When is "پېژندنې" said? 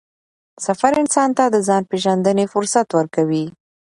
1.91-2.45